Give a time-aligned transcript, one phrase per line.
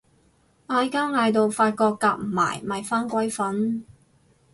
[0.67, 3.83] 嗌交嗌到發覺夾唔埋咪返歸瞓